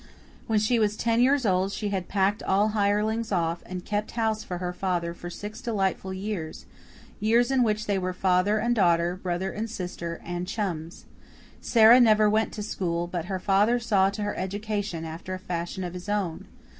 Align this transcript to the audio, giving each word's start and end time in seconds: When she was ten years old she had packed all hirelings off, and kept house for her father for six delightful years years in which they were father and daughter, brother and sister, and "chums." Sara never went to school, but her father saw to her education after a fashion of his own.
When 0.47 0.57
she 0.57 0.79
was 0.79 0.97
ten 0.97 1.21
years 1.21 1.45
old 1.45 1.71
she 1.71 1.89
had 1.89 2.07
packed 2.07 2.41
all 2.41 2.69
hirelings 2.69 3.31
off, 3.31 3.61
and 3.67 3.85
kept 3.85 4.09
house 4.13 4.43
for 4.43 4.57
her 4.57 4.73
father 4.73 5.13
for 5.13 5.29
six 5.29 5.61
delightful 5.61 6.11
years 6.11 6.65
years 7.19 7.51
in 7.51 7.61
which 7.61 7.85
they 7.85 7.99
were 7.99 8.11
father 8.11 8.57
and 8.57 8.73
daughter, 8.73 9.15
brother 9.15 9.51
and 9.51 9.69
sister, 9.69 10.19
and 10.25 10.47
"chums." 10.47 11.05
Sara 11.61 11.99
never 11.99 12.27
went 12.27 12.51
to 12.53 12.63
school, 12.63 13.05
but 13.05 13.25
her 13.25 13.37
father 13.37 13.77
saw 13.77 14.09
to 14.09 14.23
her 14.23 14.35
education 14.35 15.05
after 15.05 15.35
a 15.35 15.37
fashion 15.37 15.83
of 15.83 15.93
his 15.93 16.09
own. 16.09 16.47